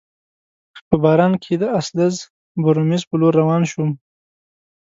[0.87, 2.15] په باران کي د اسلز
[2.63, 3.89] بورومیز په لور روان شوم.